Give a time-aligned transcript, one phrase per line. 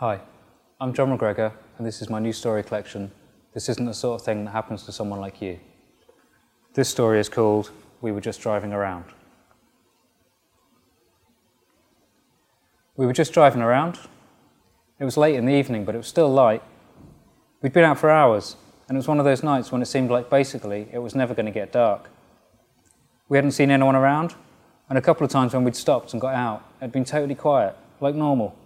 [0.00, 0.20] Hi,
[0.80, 3.10] I'm Jon McGregor, and this is my new story collection.
[3.52, 5.58] This isn't the sort of thing that happens to someone like you.
[6.74, 9.06] This story is called We Were Just Driving Around.
[12.96, 13.98] We were just driving around.
[15.00, 16.62] It was late in the evening, but it was still light.
[17.60, 18.54] We'd been out for hours,
[18.86, 21.34] and it was one of those nights when it seemed like basically it was never
[21.34, 22.08] going to get dark.
[23.28, 24.36] We hadn't seen anyone around,
[24.88, 27.34] and a couple of times when we'd stopped and got out, it had been totally
[27.34, 28.56] quiet, like normal.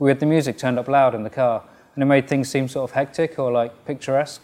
[0.00, 1.62] But we had the music turned up loud in the car,
[1.94, 4.42] and it made things seem sort of hectic or like picturesque,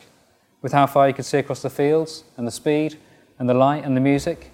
[0.61, 2.99] with how far you could see across the fields, and the speed,
[3.39, 4.51] and the light, and the music.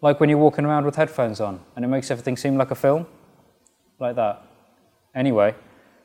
[0.00, 2.76] Like when you're walking around with headphones on, and it makes everything seem like a
[2.76, 3.08] film.
[3.98, 4.44] Like that.
[5.12, 5.56] Anyway,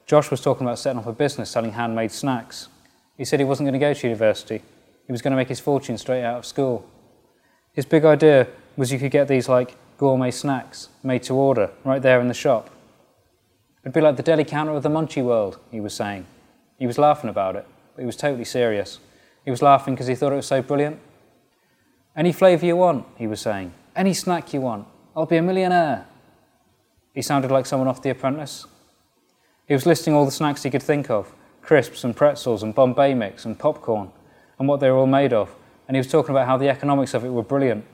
[0.07, 2.69] Josh was talking about setting up a business selling handmade snacks.
[3.19, 4.63] He said he wasn't going to go to university,
[5.05, 6.89] he was going to make his fortune straight out of school.
[7.71, 12.01] His big idea was you could get these like gourmet snacks made to order right
[12.01, 12.70] there in the shop.
[13.83, 16.25] It'd be like the deli counter of the Munchie world, he was saying.
[16.77, 18.99] He was laughing about it, but he was totally serious.
[19.43, 20.99] He was laughing because he thought it was so brilliant.
[22.15, 23.73] Any flavour you want, he was saying.
[23.95, 24.87] Any snack you want.
[25.15, 26.05] I'll be a millionaire.
[27.13, 28.65] He sounded like someone off The Apprentice.
[29.67, 33.13] He was listing all the snacks he could think of crisps and pretzels and Bombay
[33.13, 34.11] mix and popcorn
[34.59, 35.55] and what they were all made of.
[35.87, 37.85] And he was talking about how the economics of it were brilliant.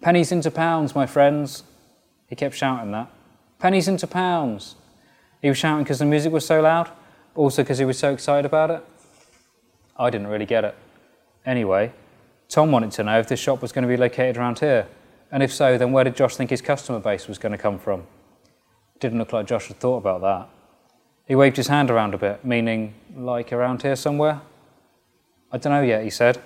[0.00, 1.64] Pennies into pounds, my friends.
[2.28, 3.10] He kept shouting that.
[3.58, 4.76] Pennies into pounds.
[5.40, 6.90] He was shouting because the music was so loud,
[7.34, 8.84] also because he was so excited about it.
[9.96, 10.74] I didn't really get it.
[11.44, 11.92] Anyway,
[12.48, 14.86] Tom wanted to know if this shop was going to be located around here,
[15.30, 17.78] and if so, then where did Josh think his customer base was going to come
[17.78, 18.04] from?
[18.98, 20.48] Didn't look like Josh had thought about that.
[21.26, 24.40] He waved his hand around a bit, meaning, like around here somewhere?
[25.52, 26.40] I don't know yet, he said.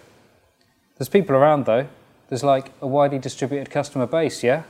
[0.97, 1.89] There's people around though.
[2.29, 4.63] There's like a widely distributed customer base, yeah?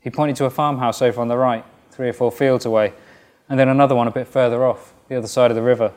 [0.00, 1.64] He pointed to a farmhouse over on the right,
[1.98, 2.92] three or four fields away,
[3.48, 5.92] and then another one a bit further off, the other side of the river.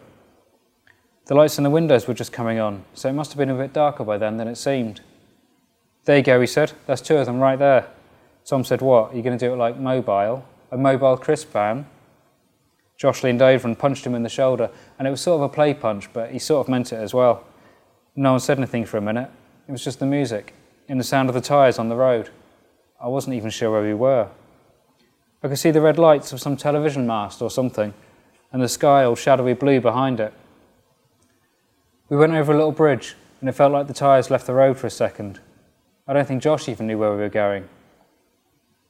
[1.28, 3.56] The lights in the windows were just coming on, so it must have been a
[3.56, 5.02] bit darker by then than it seemed.
[6.06, 6.72] There you go, he said.
[6.88, 7.86] That's two of them right there.
[8.46, 9.14] Tom said, What?
[9.14, 10.44] Are you going to do it like mobile?
[10.72, 11.86] A mobile crisp van?
[12.98, 15.50] Josh leaned over and punched him in the shoulder, and it was sort of a
[15.54, 17.44] play punch, but he sort of meant it as well.
[18.16, 19.30] No one said anything for a minute.
[19.68, 20.56] It was just the music,
[20.90, 22.32] and the sound of the tyres on the road.
[23.00, 24.30] I wasn't even sure where we were.
[25.44, 27.94] I could see the red lights of some television mast or something,
[28.52, 30.34] and the sky all shadowy blue behind it.
[32.10, 34.78] We went over a little bridge, and it felt like the tyres left the road
[34.78, 35.40] for a second.
[36.08, 37.68] I don't think Josh even knew where we were going.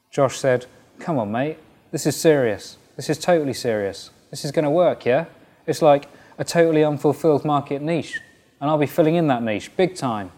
[0.10, 0.66] Josh said,
[1.00, 1.58] Come on, mate,
[1.92, 2.78] this is serious.
[2.98, 4.10] This is totally serious.
[4.30, 5.26] This is going to work, yeah?
[5.66, 6.08] It's like
[6.38, 8.20] a totally unfulfilled market niche,
[8.60, 10.32] and I'll be filling in that niche big time.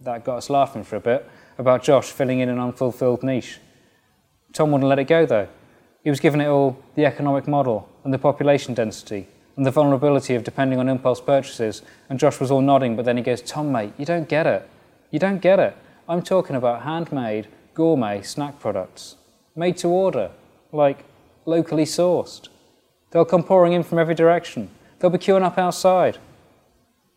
[0.00, 1.28] That got us laughing for a bit
[1.58, 3.58] about Josh filling in an unfulfilled niche.
[4.52, 5.48] Tom wouldn't let it go though.
[6.02, 10.34] He was giving it all the economic model and the population density and the vulnerability
[10.36, 11.82] of depending on impulse purchases.
[12.08, 14.68] And Josh was all nodding, but then he goes, Tom, mate, you don't get it.
[15.10, 15.76] You don't get it.
[16.08, 19.16] I'm talking about handmade, gourmet snack products,
[19.56, 20.30] made to order,
[20.72, 21.04] like
[21.44, 22.48] locally sourced.
[23.10, 24.70] They'll come pouring in from every direction.
[24.98, 26.18] They'll be queuing up outside.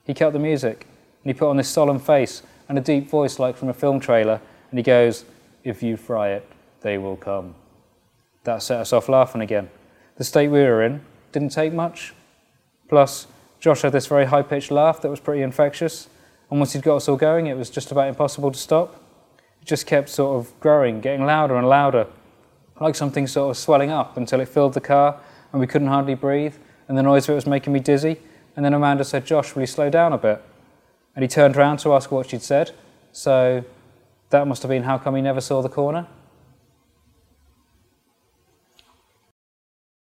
[0.04, 0.88] He cut the music
[1.24, 4.00] and he put on this solemn face and a deep voice like from a film
[4.00, 5.26] trailer and he goes,
[5.64, 6.50] If you fry it,
[6.82, 7.56] they will come.
[8.44, 9.70] That set us off laughing again.
[10.18, 12.14] The state we were in didn't take much.
[12.90, 13.28] Plus,
[13.60, 16.10] Josh had this very high pitched laugh that was pretty infectious,
[16.50, 18.96] and once he'd got us all going, it was just about impossible to stop.
[19.62, 22.08] It just kept sort of growing, getting louder and louder,
[22.80, 25.20] like something sort of swelling up until it filled the car
[25.52, 26.56] and we couldn't hardly breathe,
[26.88, 28.18] and the noise of it was making me dizzy.
[28.56, 30.42] And then Amanda said, Josh, will you slow down a bit?
[31.16, 32.72] And he turned around to ask what she'd said.
[33.12, 33.64] So
[34.30, 36.08] that must have been how come he never saw the corner.